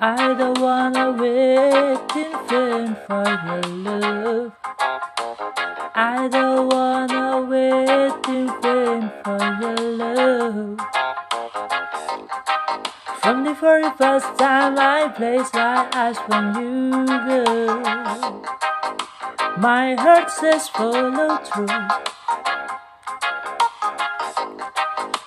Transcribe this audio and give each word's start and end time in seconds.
I 0.00 0.34
don't 0.34 0.58
wanna 0.60 1.12
wait 1.12 2.16
in 2.16 2.32
vain 2.48 2.96
for 3.06 3.24
your 3.46 3.62
love. 3.86 4.52
I 5.94 6.28
don't 6.28 6.68
wanna 6.72 7.46
wait 7.48 8.28
in 8.28 8.48
vain 8.62 9.12
for 9.24 9.38
your 9.60 9.80
love. 10.02 10.78
From 13.24 13.42
the 13.42 13.54
very 13.54 13.90
first 13.96 14.36
time 14.36 14.78
I 14.78 15.08
placed 15.08 15.54
my 15.54 15.88
eyes 15.94 16.18
on 16.28 16.60
you, 16.60 17.06
girl, 17.06 18.42
my 19.56 19.94
heart 19.94 20.30
says 20.30 20.68
follow 20.68 21.38
through. 21.38 21.64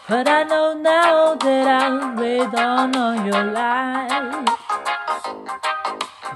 But 0.08 0.28
I 0.30 0.44
know 0.44 0.76
now 0.80 1.34
that 1.42 1.68
I'm 1.82 2.18
wait 2.18 2.54
on 2.54 2.96
all 2.96 3.16
your 3.26 3.46
life. 3.52 4.46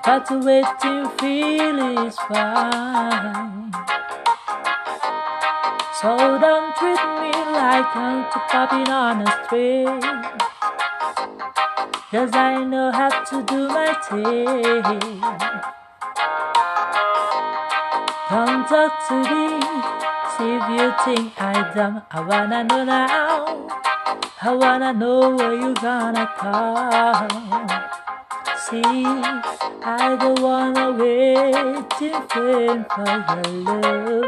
But 0.03 0.25
the 0.25 0.39
waiting 0.39 1.05
feel 1.19 2.07
is 2.07 2.15
fine. 2.25 3.71
So 6.01 6.17
don't 6.41 6.75
treat 6.75 7.03
me 7.21 7.31
like 7.53 7.95
I'm 7.95 8.25
popping 8.49 8.89
on 8.89 9.21
a 9.21 9.45
string. 9.45 10.30
Cause 12.11 12.31
I 12.33 12.61
know 12.65 12.91
how 12.91 13.07
to 13.23 13.41
do 13.43 13.69
my 13.69 13.93
thing. 14.09 14.83
Don't 18.29 18.67
talk 18.67 18.91
to 19.07 19.15
me, 19.31 19.63
see 20.35 20.51
if 20.59 20.65
you 20.75 20.91
think 21.05 21.31
I 21.39 21.71
dumb. 21.73 22.01
I 22.11 22.19
wanna 22.19 22.65
know 22.65 22.83
now. 22.83 23.69
I 24.41 24.53
wanna 24.53 24.91
know 24.91 25.33
where 25.37 25.55
you 25.55 25.73
gonna 25.75 26.27
come. 26.35 27.69
See, 28.57 29.05
I 29.85 30.17
don't 30.19 30.41
wanna 30.41 30.91
wait 30.91 32.01
in 32.01 32.17
vain 32.27 32.85
for 32.91 33.07
your 33.31 33.47
love. 33.63 34.25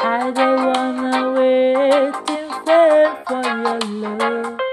I 0.00 0.32
don't 0.34 0.66
wanna 0.66 1.30
wait 1.30 2.28
in 2.28 2.48
vain 2.66 3.10
for 3.24 3.44
your 3.62 3.78
love. 4.02 4.63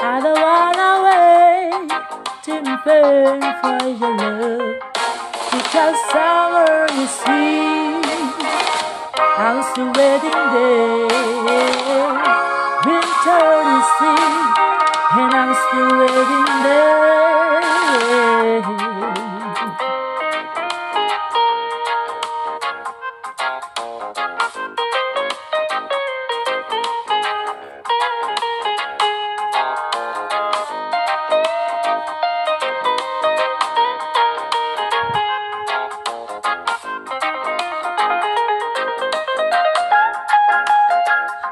I 0.00 0.20
don't 0.20 0.40
wanna 0.40 0.90
wait 1.06 2.46
in 2.46 2.64
vain 2.84 3.42
for 3.60 3.82
your 3.98 4.14
love. 4.16 4.78
Because 5.50 5.98
summer 6.12 6.86
is 7.02 7.14
here, 7.26 7.98
I'm 9.38 9.58
still 9.72 9.90
waiting 9.98 10.44
there. 10.54 11.08
Winter 12.86 13.46
is 13.74 13.90
here, 13.98 14.38
and 15.18 15.34
I'm 15.34 15.52
still 15.66 15.90
waiting 15.98 16.62
there. 16.62 17.07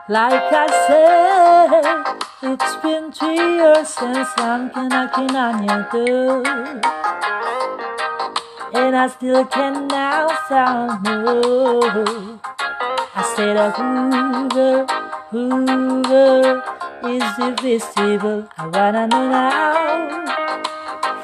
Like 0.08 0.52
I 0.52 0.68
said, 0.86 2.52
it's 2.54 2.76
been 2.76 3.10
three 3.10 3.34
years 3.34 3.88
since 3.88 4.28
I'm 4.36 4.70
knocking 4.88 5.34
on 5.34 5.64
your 5.66 5.82
door. 5.90 6.46
And 8.72 8.94
I 8.94 9.08
still 9.08 9.44
can 9.46 9.88
now 9.88 10.28
sound 10.48 11.02
no. 11.02 12.38
I 13.16 13.34
said 13.34 13.56
a 13.56 13.72
Hoover, 13.72 14.86
Hoover 15.32 16.62
is 17.02 17.38
invisible. 17.40 18.48
I 18.58 18.66
wanna 18.68 19.08
know 19.08 19.28
now, 19.28 19.74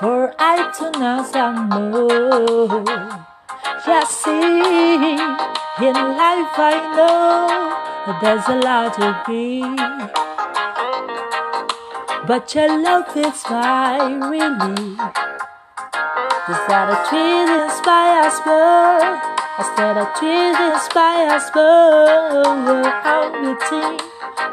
for 0.00 0.34
I 0.40 0.58
to 0.78 0.98
now 0.98 1.22
sound 1.22 1.70
no. 1.70 2.82
Just 3.86 4.24
see, 4.24 5.12
in 5.86 5.94
life 5.94 6.58
I 6.58 6.92
know 6.96 7.81
there's 8.20 8.48
a 8.48 8.56
lot 8.56 8.94
to 8.94 9.22
be. 9.26 9.62
But 12.26 12.54
your 12.54 12.82
love 12.82 13.16
inspiring 13.16 14.58
me. 14.58 14.96
Just 16.46 16.66
that 16.66 16.90
a 16.90 16.98
tree 17.08 17.42
inspires 17.62 18.38
more. 18.44 19.22
I 19.54 19.62
said 19.76 19.96
a 19.96 20.06
tree 20.18 20.50
inspires 20.66 21.46
more. 21.54 22.42
We're 22.66 22.90
out 23.06 23.32
waiting, 23.38 24.00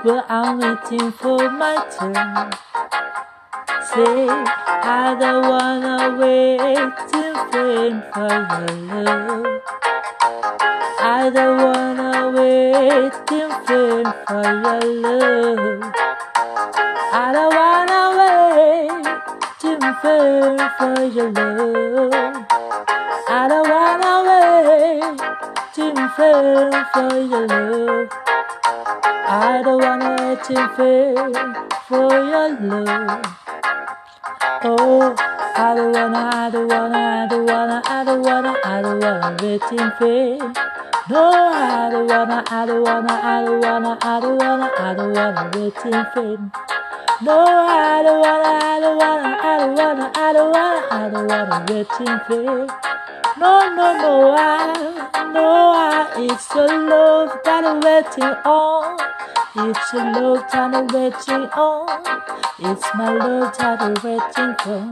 but 0.03 0.25
I'm 0.29 0.59
waiting 0.59 1.11
for 1.11 1.49
my 1.49 1.83
turn. 1.97 2.51
Say, 3.69 4.27
I 4.27 5.15
don't 5.19 5.47
wanna 5.47 6.17
wait 6.19 6.59
in 7.13 7.33
vain 7.51 8.03
for 8.13 8.33
your 8.49 9.05
love. 9.05 9.61
I 10.99 11.29
don't 11.33 11.57
wanna 11.63 12.31
wait 12.35 13.13
in 13.31 13.49
vain 13.67 14.05
for 14.27 14.43
your 14.63 14.81
love. 15.05 15.93
I 17.13 17.31
don't 17.35 17.53
wanna 17.59 18.03
wait 18.19 19.63
in 19.63 19.81
vain 20.01 20.59
for 20.77 20.97
your 21.15 21.31
love. 21.31 22.45
I 23.29 23.47
don't 23.47 23.69
wanna 23.69 24.13
wait 24.29 25.21
in 25.77 25.95
vain 26.17 26.73
for 26.93 27.11
your 27.31 27.47
love. 27.47 28.09
I 28.85 29.61
don't 29.63 29.81
wanna 29.81 30.15
wait 30.19 30.49
in 30.49 30.69
vain 30.77 31.33
for 31.87 32.11
your 32.11 32.49
love. 32.61 33.25
Oh, 34.63 35.15
I 35.55 35.75
don't 35.75 35.91
wanna, 35.91 36.29
I 36.33 36.49
don't 36.49 36.67
wanna, 36.67 36.97
I 36.97 37.27
don't 37.29 37.45
wanna, 37.45 37.81
I 37.85 38.03
don't 38.05 38.21
wanna, 38.21 38.55
I 38.63 38.81
don't 38.81 38.99
wanna 39.01 39.37
wait 39.41 39.61
in 39.71 39.91
vain. 39.99 40.53
No, 41.09 41.29
I 41.29 41.89
don't 41.91 42.07
wanna, 42.07 42.43
I 42.49 42.65
don't 42.65 42.83
wanna, 42.83 43.13
I 43.13 43.43
don't 43.45 43.61
wanna, 43.61 43.97
I 44.01 44.19
don't 44.21 44.37
wanna, 44.37 44.71
I 44.77 44.93
don't 44.95 45.13
wanna 45.13 45.51
wait 45.55 45.85
in 45.85 46.05
vain. 46.15 46.51
No, 47.21 47.37
I 47.37 48.01
don't 48.01 48.21
wanna, 48.21 48.49
I 48.63 48.79
don't 48.79 48.97
wanna, 48.97 49.39
I 49.41 49.57
don't 49.59 49.75
wanna, 49.75 50.11
I 50.15 50.33
don't 50.33 50.51
wanna, 50.51 50.87
I 50.91 51.09
don't 51.09 51.27
wanna 51.27 51.65
wait 51.69 51.99
in 51.99 52.21
vain. 52.29 52.67
No, 53.37 53.51
no, 53.75 53.87
no, 54.01 54.35
I, 54.37 55.31
no, 55.33 55.45
I, 55.75 56.13
it's 56.17 56.51
a 56.55 56.65
love 56.65 57.39
that 57.43 57.65
I'm 57.65 57.79
waiting 57.81 58.23
on. 58.45 58.68
It's 59.55 59.93
a 59.93 59.97
love 59.97 60.45
that 60.51 60.93
waiting 60.93 61.49
on. 61.51 62.03
It's 62.59 62.87
my 62.95 63.09
love 63.11 63.57
that 63.57 64.03
waiting 64.03 64.55
for. 64.61 64.83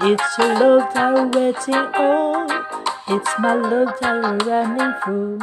It's 0.00 0.38
a 0.38 0.40
love 0.58 0.92
that 0.94 1.14
waiting 1.34 1.86
on. 1.94 2.50
It's 3.08 3.32
my 3.38 3.54
love 3.54 3.94
that 4.00 4.46
running 4.46 4.94
for. 5.02 5.38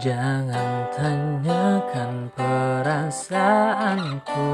Jangan 0.00 0.88
tanyakan 0.96 2.32
perasaanku. 2.32 4.48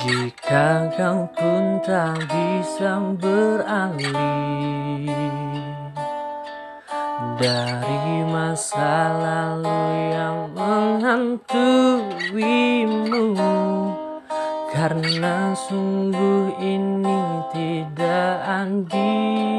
Jika 0.00 0.88
kau 0.98 1.30
pun 1.36 1.76
tak 1.84 2.24
bisa 2.26 2.98
beralih 3.20 4.16
Dari 7.36 8.24
masa 8.24 9.12
lalu 9.20 9.84
yang 10.10 10.50
menghantuimu 10.56 13.36
Karena 14.72 15.52
sungguh 15.52 16.48
ini 16.58 17.20
tidak 17.52 18.40
adil 18.42 19.49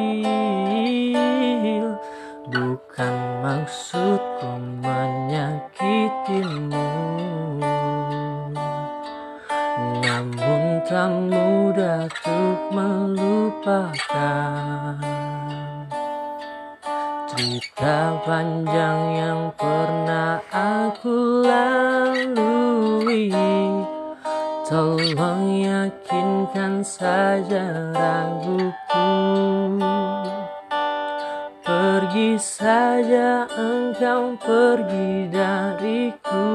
Maksudku 3.51 4.47
menyakitimu. 4.79 6.87
Namun 9.99 10.79
tak 10.87 11.11
mudah 11.27 12.07
untuk 12.07 12.59
melupakan 12.71 13.91
Cerita 17.27 18.15
panjang 18.23 18.99
yang 19.19 19.51
pernah 19.59 20.39
aku 20.55 21.43
lalui. 21.43 23.35
Tolong 24.63 25.59
yakinkan 25.59 26.79
saja 26.79 27.91
ragu 27.91 28.71
saja 32.41 33.45
engkau 33.53 34.33
pergi 34.41 35.29
dariku. 35.29 36.49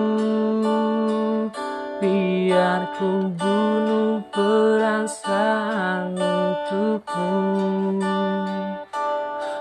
Biar 2.03 2.91
ku 2.99 3.31
bunuh 3.31 4.19
perasaan 4.35 6.19
untukmu. 6.19 7.63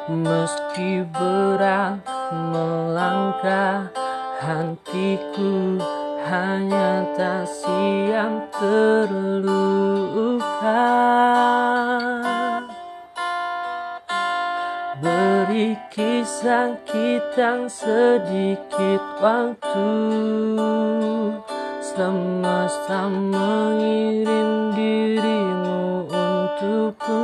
Meski 0.10 1.06
berat 1.14 2.02
melangkah 2.34 3.94
Hatiku 4.42 5.80
hanya 6.26 7.02
tak 7.18 7.50
siap 7.50 8.52
terluka 8.58 9.56
kita 16.84 17.64
sedikit 17.72 19.00
waktu 19.24 19.92
Semesta 21.80 23.08
mengirim 23.08 24.76
dirimu 24.76 26.12
untukku 26.12 27.24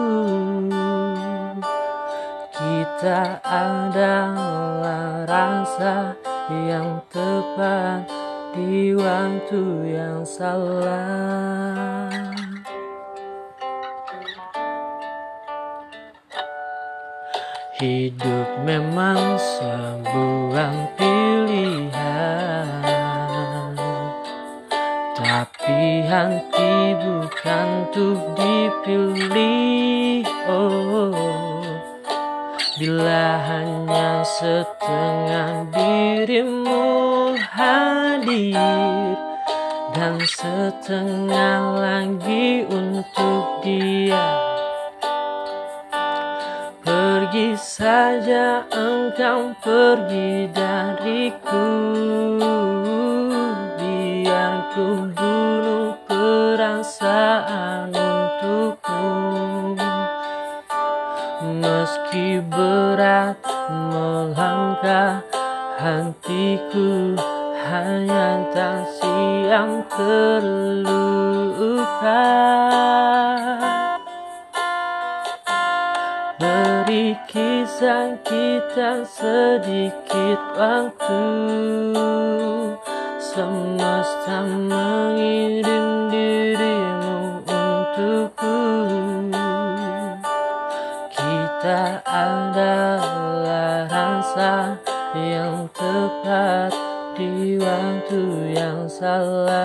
kita 2.56 3.44
adalah 3.44 5.28
rasa 5.28 6.16
yang 6.48 7.04
tepat 7.12 8.08
di 8.56 8.96
waktu 8.96 9.92
yang 9.92 10.24
salah. 10.24 12.11
Hidup 17.82 18.62
memang 18.62 19.42
sebuah 19.42 20.94
pilihan 21.02 21.90
Tapi 25.18 26.06
hati 26.06 26.94
bukan 27.02 27.90
untuk 27.90 28.22
dipilih 28.38 30.30
oh. 30.46 31.58
Bila 32.78 33.42
hanya 33.50 34.22
setengah 34.30 35.66
dirimu 35.74 37.34
hadir 37.34 39.18
Dan 39.98 40.22
setengah 40.22 41.82
lagi 41.82 42.62
untuk 42.70 43.66
dia 43.66 44.41
saja 47.72 48.68
engkau 48.68 49.56
pergi 49.64 50.52
dariku. 50.52 51.72
Biar 53.80 54.76
ku 54.76 55.08
bunuh 55.16 55.96
perasaan 56.04 57.96
untukmu. 57.96 59.80
Meski 61.64 62.44
berat 62.52 63.40
melangkah 63.72 65.24
Hatiku 65.82 67.16
hanya 67.72 68.46
tak 68.54 68.86
siap 69.00 69.88
terluka 69.96 71.02
kita 78.22 79.02
sedikit 79.10 80.38
waktu 80.54 81.26
Semesta 83.18 84.46
mengirim 84.46 86.14
dirimu 86.14 87.42
untukku 87.42 88.62
kita 91.10 92.06
adalah 92.06 93.90
rasa 93.90 94.78
yang 95.18 95.66
tepat 95.74 96.70
di 97.18 97.58
waktu 97.58 98.22
yang 98.62 98.86
salah. 98.86 99.61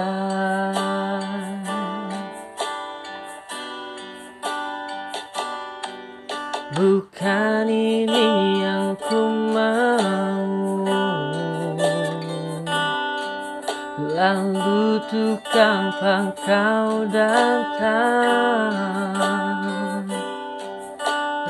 Kapan 15.96 16.28
kau 16.44 17.08
datang. 17.08 18.04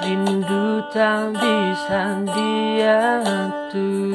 Rindu 0.06 0.86
tak 0.94 1.34
bisa 1.34 2.22
diatur 2.30 4.14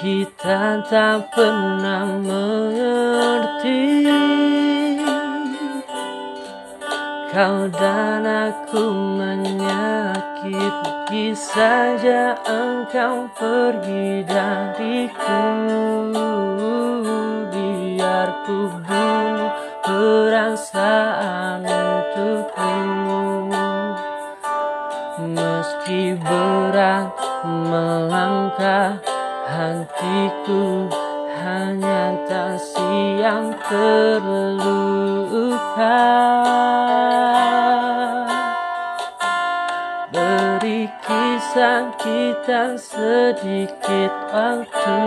Kita 0.00 0.80
tak 0.88 1.28
pernah 1.36 2.08
mengerti. 2.24 4.08
Kau 7.34 7.68
dan 7.68 8.24
aku 8.24 8.84
menyakiti 9.20 10.54
saja 11.36 12.32
engkau 12.48 13.28
pergi 13.36 14.24
dariku 14.24 15.44
Bunuh 18.42 19.54
perasaan 19.86 21.62
untukmu 21.62 23.54
Meski 25.14 26.18
berat 26.18 27.14
melangkah 27.46 28.98
hatiku 29.46 30.90
hanya 31.44 32.16
tak 32.24 32.56
siap 32.56 33.52
terluka. 33.68 34.80
Beri 40.08 40.88
kisah 41.04 41.92
kita 42.00 42.80
sedikit 42.80 44.12
waktu 44.32 44.98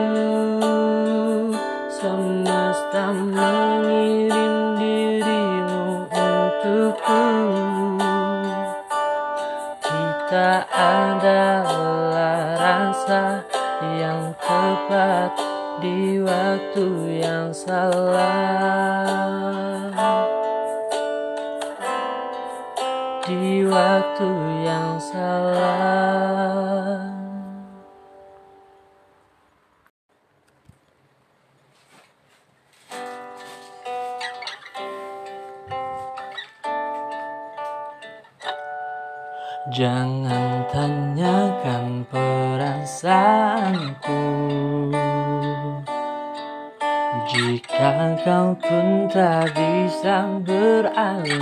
salah 17.67 19.11
Di 23.27 23.59
waktu 23.67 24.29
yang 24.63 24.95
salah. 25.03 27.03
Jangan 39.67 40.63
tanyakan 40.71 42.07
perasaanku 42.07 44.23
Jika 47.27 48.15
kau 48.23 48.55
pun 48.55 49.11
tak 49.11 49.51
bisa 49.51 50.39
beralih 50.47 51.35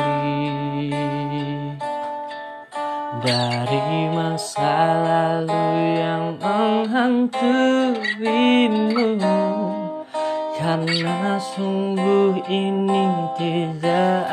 Dari 3.21 4.09
masa 4.09 5.05
lalu 5.05 5.69
yang 6.01 6.41
menghantuimu 6.41 9.21
Karena 10.57 11.37
sungguh 11.37 12.41
ini 12.49 13.05
tidak 13.37 14.25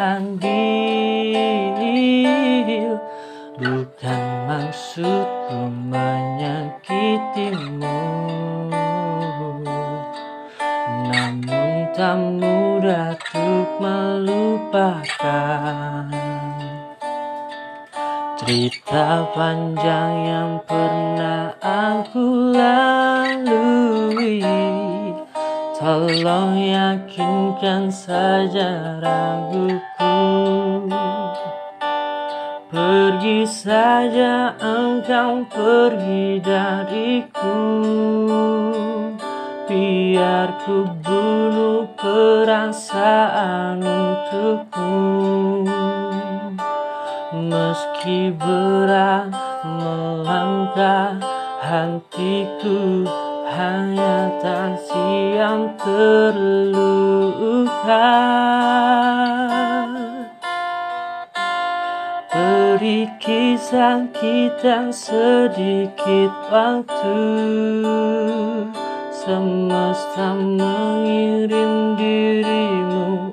Cerita 18.52 19.32
panjang 19.32 20.12
yang 20.28 20.60
pernah 20.68 21.56
aku 21.64 22.52
lalui. 22.52 24.44
Tolong 25.80 26.60
yakinkan 26.60 27.88
saja 27.88 29.00
raguku. 29.00 30.20
Pergi 32.68 33.48
saja 33.48 34.52
engkau 34.60 35.48
pergi 35.48 36.36
dariku. 36.44 37.56
Biar 39.64 40.60
ku 40.68 40.92
bunuh 41.00 41.88
perasaan 41.96 43.80
untukmu 43.80 44.71
Meski 48.02 48.34
berat 48.34 49.30
melangkah 49.62 51.22
hatiku 51.62 53.06
hanya 53.46 54.26
tak 54.42 54.74
siap 54.90 55.78
terluka. 55.78 56.98
Beri 62.26 63.06
kisah 63.22 64.10
kita 64.10 64.90
sedikit 64.90 66.34
waktu 66.50 67.22
Semesta 69.14 70.34
mengirim 70.34 71.94
dirimu 71.94 73.30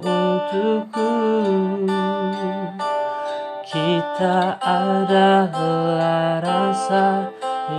untukku 4.20 4.60
Kita 4.60 4.60
adalah 4.60 6.44
rasa 6.44 7.32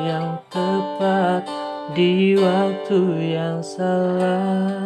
yang 0.09 0.41
tepat 0.49 1.45
di 1.93 2.33
waktu 2.33 3.01
yang 3.37 3.61
salah 3.61 4.80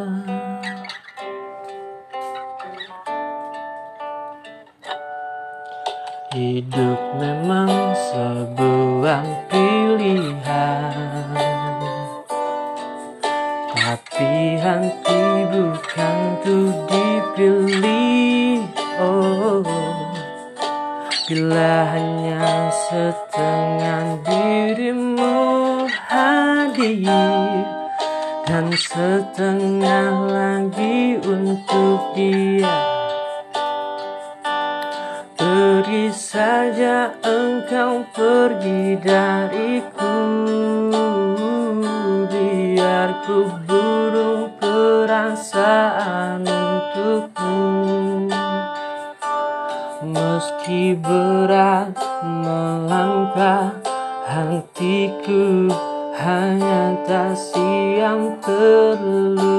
Meski 50.14 50.94
berat 50.94 51.90
melangkah 52.23 53.75
hatiku 54.23 55.66
hanya 56.14 56.94
tak 57.02 57.35
siap 57.35 58.38
terluka. 58.47 59.59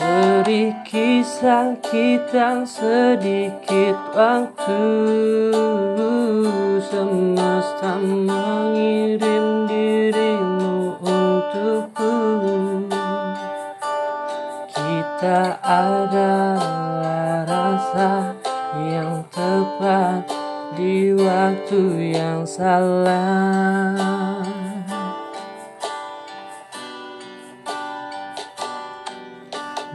Beri 0.00 0.72
kisah 0.88 1.76
kita 1.84 2.64
sedikit 2.64 4.00
waktu 4.16 4.84
Semesta 6.80 8.00
mengirim 8.00 9.68
dirimu 9.68 10.96
untukku 10.96 11.89
Kita 15.30 15.62
adalah 15.62 17.46
rasa 17.46 18.34
yang 18.74 19.22
tepat 19.30 20.26
di 20.74 21.14
waktu 21.14 22.10
yang 22.18 22.42
salah. 22.42 23.94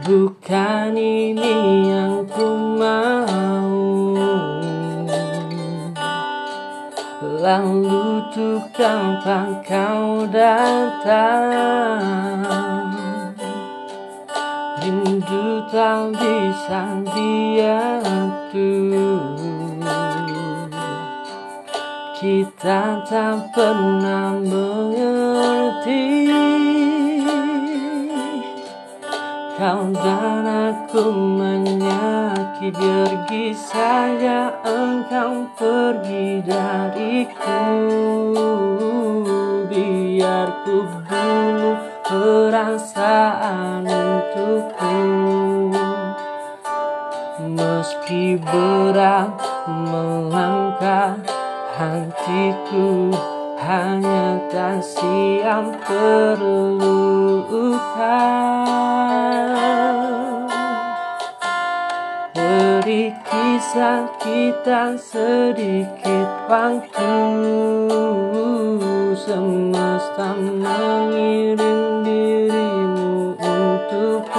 Bukan 0.08 0.96
ini 0.96 1.84
yang 1.84 2.24
ku 2.32 2.56
mau. 2.80 3.76
Lalu 7.20 8.24
tuh 8.32 8.64
kapan 8.72 9.60
kau 9.68 10.24
datang 10.32 12.35
Tak 15.76 16.16
bisa 16.16 17.04
diatur 17.12 18.56
Kita 22.16 23.04
tak 23.04 23.52
pernah 23.52 24.40
mengerti. 24.40 26.32
Kau 29.60 29.92
dan 29.92 30.48
aku 30.48 31.12
menyakiti 31.12 32.72
Pergi 32.72 33.52
saja 33.52 34.56
engkau 34.64 35.44
pergi 35.60 36.40
dariku. 36.40 37.68
Biar 39.68 40.48
ku 40.64 40.88
bunuh 41.04 41.76
perasaan 42.00 43.84
untukku 43.84 45.25
Meski 47.86 48.34
berat 48.42 49.30
melangkah 49.70 51.14
hatiku 51.78 53.14
hanya 53.62 54.42
tak 54.50 54.82
siap 54.82 55.70
terluka. 55.86 56.82
Beri 62.34 63.14
kisah 63.22 64.10
kita 64.18 64.98
sedikit 64.98 66.26
waktu. 66.50 67.14
Semesta 69.14 70.34
mengirim 70.34 72.02
dirimu 72.02 73.38
untukku 73.38 74.35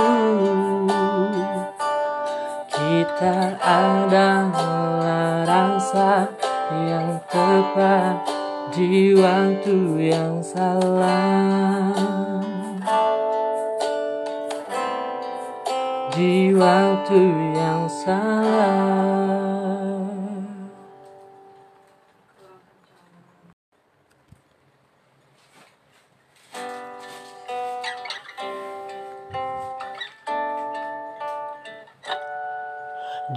Kita 3.17 3.49
adalah 3.65 5.41
rasa 5.41 6.29
yang 6.69 7.17
tepat 7.25 8.21
di 8.69 9.17
waktu 9.17 10.05
yang 10.13 10.37
salah. 10.45 11.97
Di 16.13 16.53
waktu 16.53 17.21
yang 17.57 17.89
salah 17.89 19.46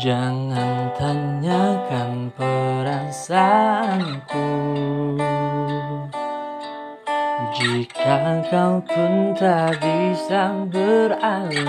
Jangan 0.01 0.97
tanyakan 0.97 2.33
perasaanku. 2.33 4.49
Jika 7.61 8.41
kau 8.49 8.81
pun 8.81 9.37
tak 9.37 9.77
bisa 9.77 10.65
beralih 10.73 11.61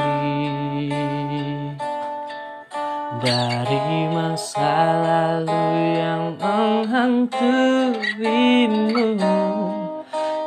Dari 3.19 4.07
masa 4.15 4.71
lalu 5.03 5.99
yang 5.99 6.39
menghantuimu 6.39 9.19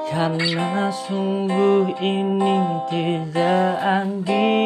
Karena 0.09 0.89
sungguh 0.89 1.93
ini 2.01 2.57
tidak 2.89 3.85
adil 3.85 4.65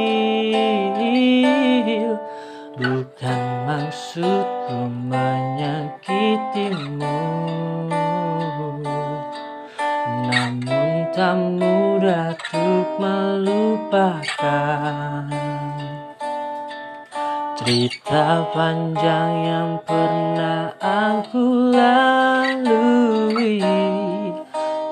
maksudku 3.78 4.90
menyakitimu. 5.06 6.18
Namun 10.26 11.06
tak 11.14 11.38
mudah 11.38 12.34
untuk 12.34 12.98
melupakan 12.98 14.34
Cerita 17.58 18.46
panjang 18.54 19.32
yang 19.46 19.78
pernah 19.86 20.74
aku 20.78 21.74
lalui. 21.74 23.62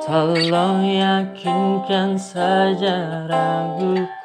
Tolong 0.06 0.86
yakinkan 0.86 2.14
saja 2.14 3.26
raguku 3.26 4.15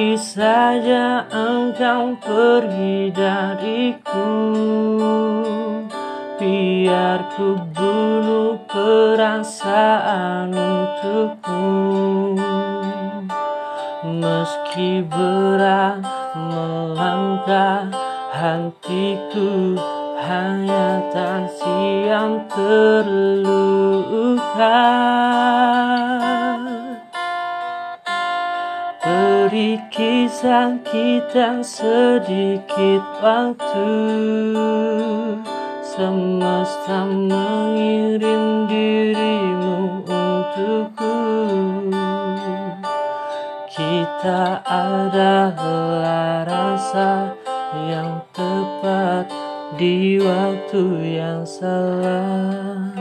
Pergi 0.00 0.16
saja 0.16 1.28
engkau 1.28 2.16
pergi 2.24 3.12
dariku. 3.12 4.32
Biar 6.40 7.20
ku 7.36 7.60
bunuh 7.68 8.56
perasaan 8.64 10.56
untukmu. 10.56 12.32
Meski 14.08 15.04
berat 15.04 16.00
melangkah 16.48 17.92
hatiku 18.32 19.76
hanya 20.16 21.04
tak 21.12 21.44
siap 21.60 22.48
terluka 22.56 23.60
Kisah 29.60 30.80
kita 30.88 31.60
sedikit 31.60 33.04
waktu 33.20 33.92
Semesta 35.84 37.04
mengirim 37.04 38.64
dirimu 38.72 40.00
untukku. 40.08 41.16
Kita 43.68 44.64
adalah 44.64 46.48
rasa 46.48 47.36
yang 47.84 48.24
tepat 48.32 49.28
di 49.76 50.24
waktu 50.24 51.20
yang 51.20 51.44
salah 51.44 52.99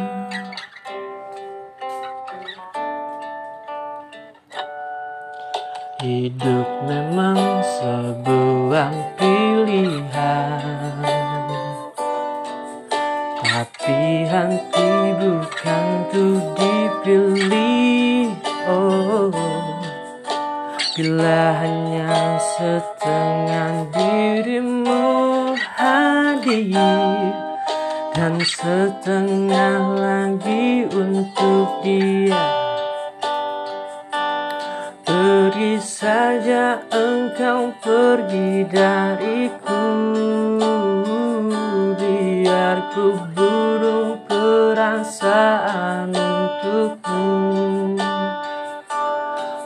Hidup 6.30 6.86
memang 6.86 7.42
sebuah 7.82 9.18
pilihan. 9.18 11.02
Tapi 13.42 14.30
hati 14.30 14.94
bukan 15.18 15.86
tuh 16.14 16.38
dipilih 16.54 18.30
Oh. 18.70 19.34
Bila 20.94 21.66
hanya 21.66 22.38
setengah 22.38 23.90
dirimu 23.90 25.58
hadir 25.58 27.34
Dan 28.14 28.38
setengah 28.38 29.98
lagi 29.98 30.86
untuk 30.94 31.82
dia 31.82 32.59
saja 36.00 36.80
engkau 36.96 37.76
pergi 37.84 38.64
dariku. 38.72 39.84
Biar 42.00 42.88
ku 42.96 43.20
burung 43.36 44.24
perasaan 44.24 46.16
untukmu. 46.16 48.00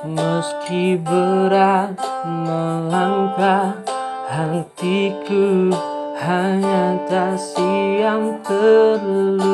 Meski 0.09 0.97
berat 0.97 2.01
melangkah 2.25 3.77
hatiku 4.25 5.69
hanya 6.17 6.97
tak 7.05 7.37
siap 7.37 8.41
terluka 8.41 9.53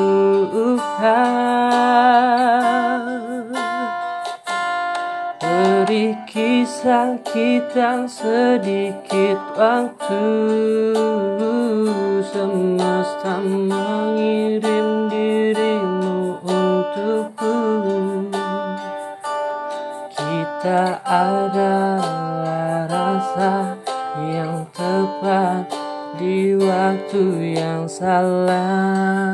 kisah 6.79 7.19
kita 7.27 8.07
sedikit 8.07 9.35
waktu 9.51 10.23
Semesta 12.23 13.43
mengirim 13.43 15.11
dirimu 15.11 16.39
untukku 16.39 17.59
kita 20.15 21.03
adalah 21.03 22.87
rasa 22.87 23.75
yang 24.23 24.63
tepat 24.71 25.67
di 26.15 26.55
waktu 26.55 27.59
yang 27.59 27.91
salah. 27.91 29.28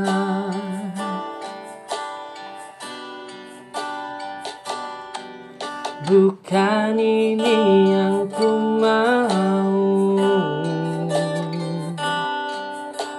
Bukan 6.05 7.01
ini 7.01 7.89
yang 7.89 8.29
ku 8.29 8.77
mau. 8.77 9.73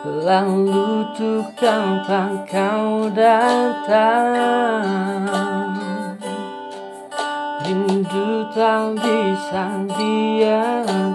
Lalu 0.07 1.11
tuh 1.19 1.43
kapan 1.59 2.47
kau 2.47 3.11
datang? 3.11 4.39
Rindu 7.67 8.47
tak 8.55 9.03
bisa 9.03 9.83
diatur. 9.91 11.11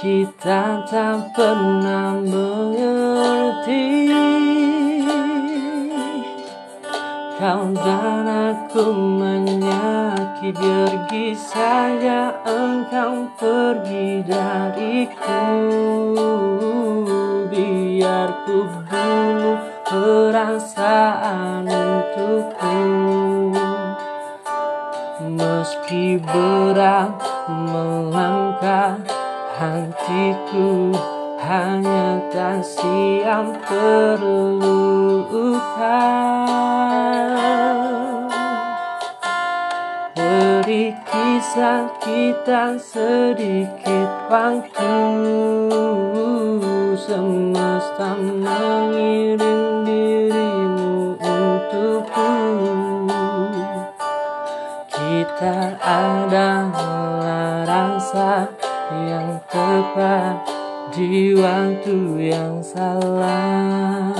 Kita 0.00 0.88
tak 0.88 1.36
pernah 1.36 2.16
mengerti 2.16 3.84
Kau 7.44 7.76
dan 7.76 8.24
aku 8.24 8.88
menyakiti 9.20 10.64
Pergi 10.64 11.36
saja 11.36 12.32
engkau 12.40 13.28
pergi 13.36 14.24
dariku. 14.24 15.44
Biar 17.52 18.48
ku 18.48 18.64
bunuh 18.64 19.60
perasaan 19.84 21.68
untukku. 21.68 22.80
Meski 25.36 26.16
berat 26.24 27.12
melangkah 27.52 29.04
hatiku 29.60 30.96
hanya 31.44 32.24
tak 32.32 32.64
siap 32.64 33.52
terluka. 33.68 34.80
Beri 40.16 40.96
kisah 41.04 41.92
kita 42.00 42.80
sedikit 42.80 44.08
waktu. 44.32 44.96
Semesta 46.96 48.16
mengirim 48.16 49.84
dirimu 49.84 51.20
untukku. 51.20 52.32
Kita 54.88 55.76
adalah 55.84 57.68
rasa 57.68 58.48
yang 59.04 59.36
tepat 59.52 60.53
di 60.94 61.34
waktu 61.34 62.30
yang 62.30 62.62
salah. 62.62 64.14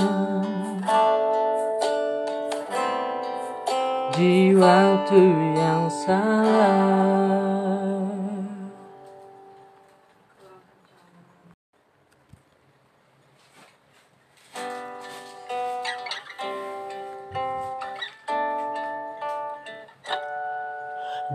Di 4.11 4.51
waktu 4.51 5.23
yang 5.55 5.87
salah. 5.87 7.15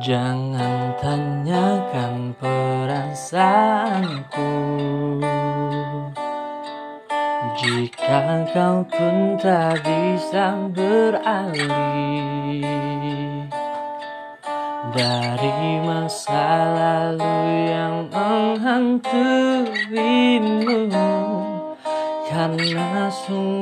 Jangan 0.00 0.96
tanyakan 1.00 2.33
perasaanku 2.40 3.60
kau 8.51 8.83
pun 8.83 9.39
tak 9.39 9.79
bisa 9.87 10.59
beralih 10.75 11.71
dari 14.91 15.79
masa 15.87 16.75
lalu 16.75 17.39
yang 17.71 18.11
menghantuimu. 18.11 20.91
Karena 22.27 23.07
sungguh 23.11 23.60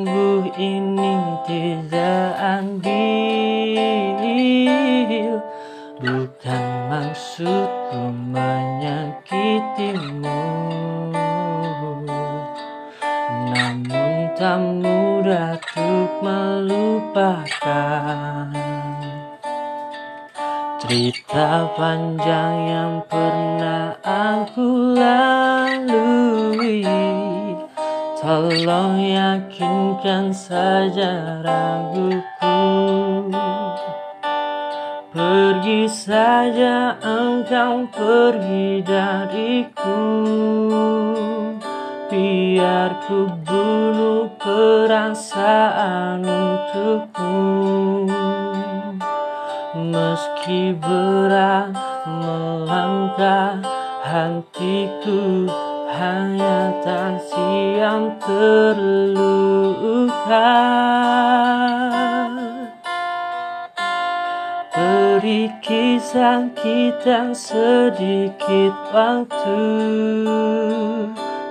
Tolong 28.29 29.01
yakinkan 29.01 30.29
saja 30.37 31.41
raguku 31.41 32.61
Pergi 35.09 35.89
saja 35.89 36.93
engkau 37.01 37.89
pergi 37.89 38.85
dariku. 38.85 40.05
Biar 42.13 43.01
ku 43.09 43.33
bunuh 43.49 44.29
perasaan 44.37 46.21
untukmu. 46.21 48.13
Meski 49.73 50.77
berat 50.77 51.73
melangkah 52.05 53.57
hatiku 54.05 55.49
hanya 55.97 56.48
tak 56.89 57.21
siap 57.21 58.17
terluka. 58.25 59.37
Beri 64.73 65.53
kisah 65.61 66.49
kita 66.57 67.37
sedikit 67.37 68.73
waktu. 68.89 69.61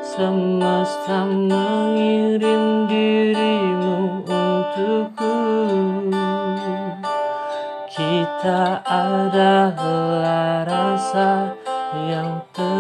Semesta 0.01 1.29
mengirim 1.29 2.89
dirimu 2.89 4.25
untukku. 4.25 5.37
Kita 7.93 8.81
adalah 8.89 10.65
rasa 10.65 11.53
yang 12.09 12.41
tepat 12.57 12.76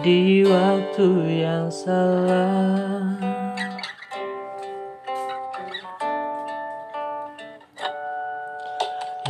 di 0.00 0.48
waktu 0.48 1.08
yang 1.44 1.68
salah. 1.68 3.12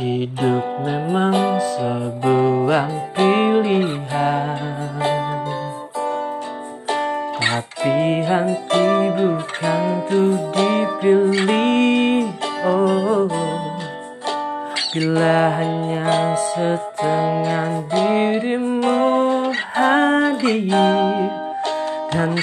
Hidup 0.03 0.65
memang 0.83 1.37
sebuah 1.77 3.13
pilihan 3.13 4.59
Tapi 7.37 8.25
hati 8.25 8.89
bukan 9.13 9.81
tuh 10.09 10.35
dipilih 10.49 12.25
Oh 12.65 13.29
Bila 14.91 15.61
hanya 15.61 16.33
setengah 16.35 17.42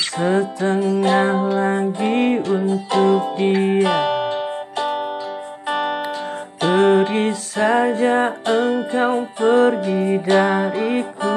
setengah 0.01 1.53
lagi 1.53 2.41
untuk 2.41 3.37
dia. 3.37 3.93
Beri 6.57 7.37
saja 7.37 8.33
engkau 8.49 9.29
pergi 9.37 10.17
dariku. 10.25 11.37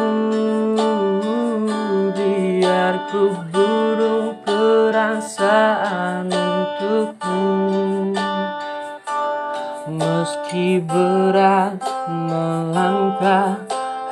Biar 2.16 3.12
ku 3.12 3.36
burung 3.52 4.40
perasaan 4.48 6.32
untukmu. 6.32 8.16
Meski 9.92 10.80
berat 10.80 11.84
melangkah 12.08 13.60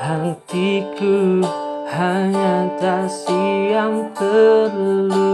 Hatiku 0.01 1.60
hanya 1.91 2.71
tak 2.79 3.11
siap 3.11 4.15
terluka. 4.15 5.27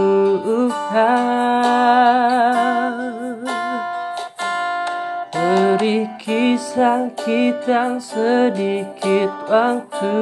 Beri 5.30 6.10
kisah 6.18 7.14
kita 7.14 8.02
sedikit 8.02 9.30
waktu. 9.46 10.18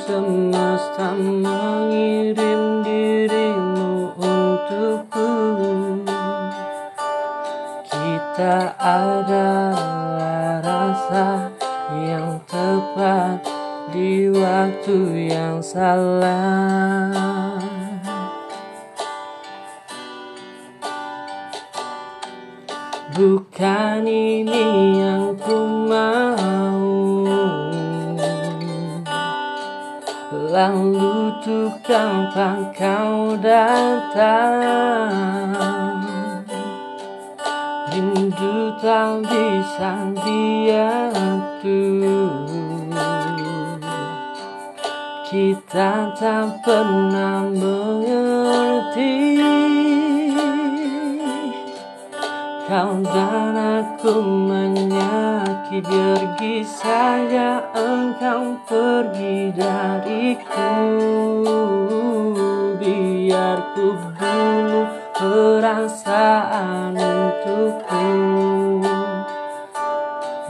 Semesta 0.00 1.12
mengirim 1.20 2.80
dirimu 2.80 4.16
untukku. 4.16 5.32
Kita 7.92 8.72
adalah 8.80 10.64
rasa 10.64 11.52
yang 11.92 12.40
tepat 12.48 13.49
di 13.90 14.30
waktu 14.30 15.30
yang 15.34 15.58
salah. 15.58 17.10
Bukan 23.10 24.06
ini 24.06 24.96
yang 25.02 25.34
ku 25.34 25.58
mau. 25.90 26.86
Lalu 30.30 31.34
tuh 31.42 31.74
kapan 31.82 32.70
kau 32.74 33.34
datang? 33.42 34.62
Rindu 37.90 38.70
tak 38.78 39.26
bisa 39.26 40.14
diatur 40.22 41.40
Kita 45.30 46.10
tak 46.18 46.66
pernah 46.66 47.46
mengerti. 47.46 49.38
Kau 52.66 52.98
dan 52.98 53.54
aku 53.54 54.26
menyakiti 54.26 55.86
Pergi 55.86 56.66
saja 56.66 57.62
engkau 57.78 58.58
pergi 58.66 59.54
dariku. 59.54 60.74
Biar 62.82 63.70
ku 63.78 63.94
bunuh 63.94 64.90
perasaan 65.14 66.98
untukku 66.98 68.02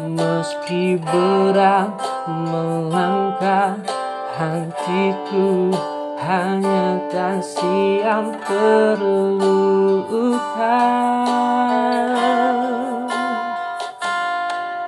Meski 0.09 0.97
berat 1.05 2.01
melangkah 2.25 4.00
hatiku 4.41 5.69
hanya 6.17 6.97
tak 7.13 7.45
siap 7.45 8.41
terluka. 8.49 9.69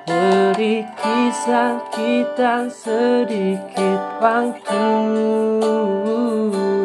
Beri 0.08 0.88
kisah 0.96 1.84
kita 1.92 2.72
sedikit 2.72 4.00
waktu. 4.24 4.88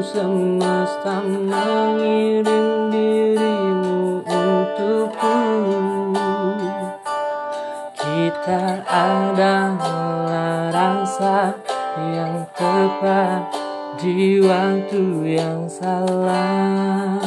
Semesta 0.03 1.23
mengirim 1.23 2.91
dirimu 2.91 4.23
untukku. 4.27 5.39
Kita 7.95 8.83
adalah 8.87 9.75
rasa 10.71 11.55
yang 11.97 12.36
tepat 12.57 13.53
di 14.01 14.41
waktu 14.41 15.37
yang 15.37 15.69
salah. 15.69 17.21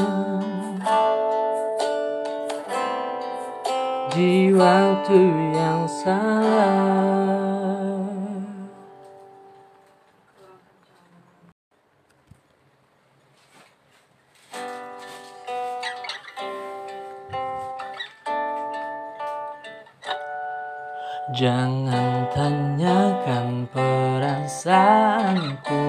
Di 4.11 4.51
waktu 4.51 5.21
yang 5.55 5.87
salah. 5.87 7.31
Jangan 21.31 22.27
tanyakan 22.35 23.60
perasaanku 24.51 25.87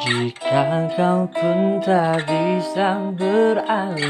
Jika 0.00 0.88
kau 0.96 1.28
pun 1.28 1.84
tak 1.84 2.24
bisa 2.24 3.12
beralih 3.12 4.08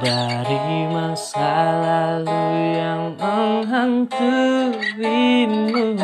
Dari 0.00 0.88
masa 0.88 1.84
lalu 1.84 2.48
yang 2.80 3.12
menghantuimu 3.20 6.00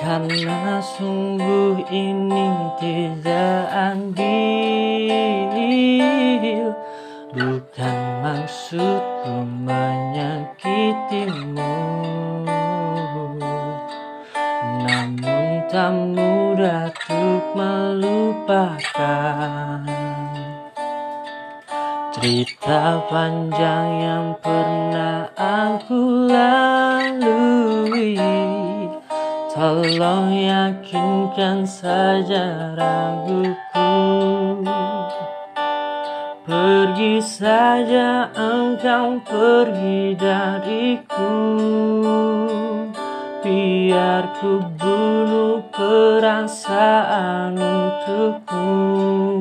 Karena 0.00 0.80
sungguh 0.80 1.84
ini 1.92 2.48
tidak 2.80 3.92
adil. 3.92 5.52
Bukan 7.36 8.24
maksudku 8.24 9.07
melupakan 18.58 19.86
Cerita 22.18 22.98
panjang 23.06 23.86
yang 24.02 24.34
pernah 24.42 25.30
aku 25.38 26.26
lalui. 26.26 28.18
Tolong 29.54 30.34
yakinkan 30.34 31.62
saja 31.62 32.74
raguku. 32.74 33.94
Pergi 36.42 37.22
saja 37.22 38.34
engkau 38.34 39.22
pergi 39.22 40.18
dariku 40.18 41.30
Biar 43.48 44.36
ku 44.44 44.60
bunuh 44.76 45.64
perasaan 45.72 47.56
untukmu. 47.56 49.40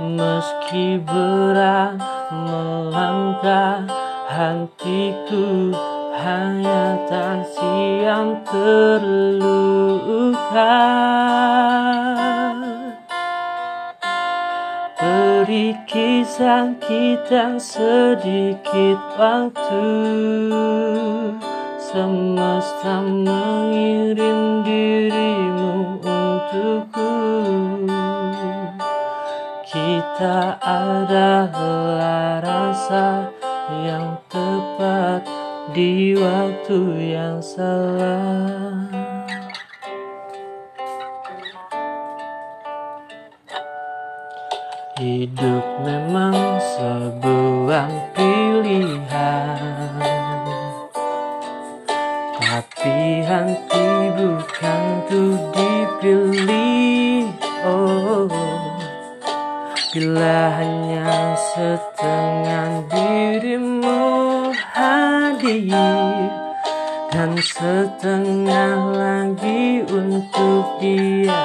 Meski 0.00 0.96
berat 1.04 2.00
melangkah 2.32 3.84
hatiku 4.24 5.76
Hanya 6.16 6.96
tak 7.12 7.44
siap 7.52 8.40
terluka. 8.48 9.60
Beri 14.96 15.76
kisah 15.84 16.72
kita 16.80 17.60
sedikit 17.60 18.96
waktu 19.20 19.84
Semesta 21.90 23.02
mengirim 23.02 24.62
dirimu 24.62 25.98
untukku. 25.98 27.14
Kita 29.66 30.54
adalah 30.62 32.38
rasa 32.46 33.34
yang 33.82 34.14
tepat 34.30 35.26
di 35.74 36.14
waktu 36.14 36.78
yang 37.10 37.42
salah. 37.42 38.86
Hidup 44.94 45.64
memang 45.82 46.38
sebuah 46.78 48.14
pilihan 48.14 49.79
Hati 53.30 54.10
bukan 54.18 54.82
tuh 55.06 55.38
dipilih 55.54 57.30
Oh. 57.62 58.26
Bila 59.94 60.58
hanya 60.58 61.38
setengah 61.38 62.90
dirimu 62.90 64.02
hadir 64.74 65.70
Dan 67.14 67.38
setengah 67.38 68.98
lagi 68.98 69.86
untuk 69.86 70.82
dia. 70.82 71.38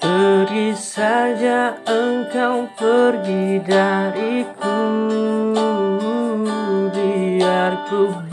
Beri 0.00 0.72
saja 0.72 1.76
engkau 1.84 2.64
pergi 2.80 3.60
dariku 3.60 4.80
Biar 6.96 7.72
ku 7.92 8.08
burung 8.08 8.27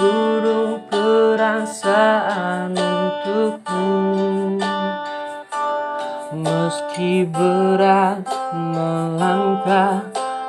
perasaan 1.45 2.73
untukmu 2.73 4.57
Meski 6.41 7.21
berat 7.29 8.25
melangkah 8.49 10.01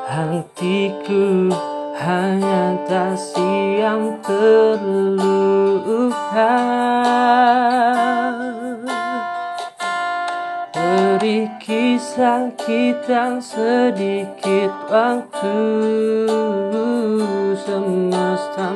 hatiku 0.09 1.53
Hanya 2.01 2.81
tak 2.89 3.13
siap 3.21 4.25
terluka. 4.25 4.97
Beri 10.73 11.45
kisah 11.61 12.57
kita 12.57 13.37
sedikit 13.45 14.73
waktu 14.89 15.61
Semesta 17.61 18.73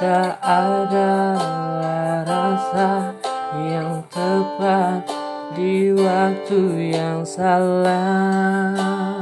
Kita 0.00 0.32
adalah 0.40 2.24
rasa 2.24 3.12
yang 3.52 4.00
tepat 4.08 5.04
di 5.52 5.92
waktu 5.92 6.88
yang 6.96 7.20
salah. 7.20 9.20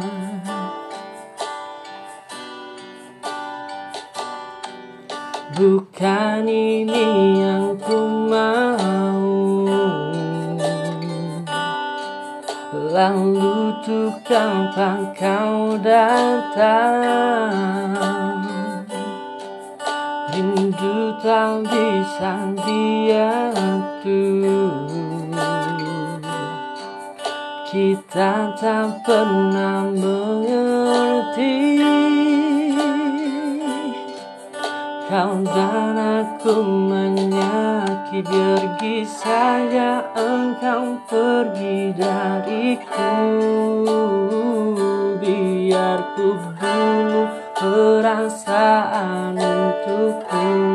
Bukan 5.58 6.46
ini 6.46 7.42
yang 7.42 7.74
ku 7.82 8.30
mau. 8.30 9.26
Lalu 12.70 13.82
tuh 13.82 14.14
kapan 14.22 15.10
kau 15.18 15.74
datang 15.82 17.67
Tak 21.38 21.70
bisa 21.70 22.50
diatur 22.66 24.10
Kita 27.62 28.58
tak 28.58 29.06
pernah 29.06 29.86
mengerti. 29.86 31.78
Kau 35.06 35.38
dan 35.46 36.26
aku 36.26 36.58
menyakiti 36.58 38.26
Pergi 38.34 39.06
saja 39.06 40.10
engkau 40.18 40.98
pergi 41.06 41.94
dariku. 41.94 43.14
Biar 45.22 46.02
ku 46.18 46.34
bunuh 46.34 47.30
perasaan 47.54 49.38
untukmu 49.38 50.67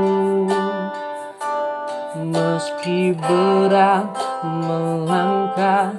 Meski 2.64 3.12
berat 3.12 4.08
melangkah 4.40 5.92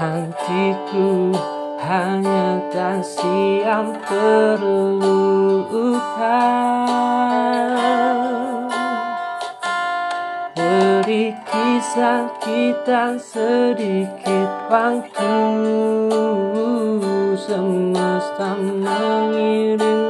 hatiku 0.00 1.36
hanya 1.84 2.64
tak 2.72 3.04
siap 3.04 3.92
terluka. 4.08 5.04
Beri 10.56 11.36
kisah 11.44 12.32
kita 12.40 13.20
sedikit 13.20 14.48
waktu 14.72 15.36
Semesta 17.36 18.56
mengirim 18.56 20.07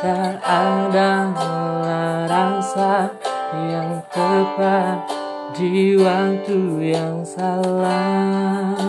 Kita 0.00 0.32
adalah 0.40 2.24
rasa 2.24 3.12
yang 3.52 4.00
tepat 4.08 5.04
di 5.52 5.92
waktu 6.00 6.88
yang 6.88 7.20
salah. 7.20 8.80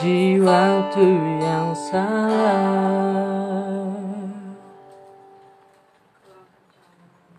Di 0.00 0.40
waktu 0.40 1.08
yang 1.44 1.76
salah 1.76 3.43